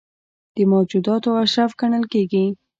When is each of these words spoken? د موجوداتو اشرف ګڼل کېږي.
د 0.55 0.57
موجوداتو 0.71 1.29
اشرف 1.43 1.71
ګڼل 1.79 2.03
کېږي. 2.13 2.45